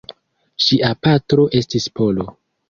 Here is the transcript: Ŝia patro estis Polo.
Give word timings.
Ŝia 0.67 0.89
patro 1.09 1.45
estis 1.61 1.87
Polo. 2.01 2.29